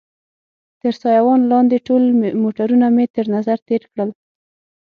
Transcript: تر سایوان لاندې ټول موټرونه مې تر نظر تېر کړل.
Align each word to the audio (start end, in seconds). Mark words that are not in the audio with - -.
تر 0.81 0.93
سایوان 1.01 1.41
لاندې 1.51 1.77
ټول 1.87 2.03
موټرونه 2.43 2.87
مې 2.95 3.05
تر 3.15 3.25
نظر 3.35 3.57
تېر 3.67 3.81
کړل. 3.91 4.09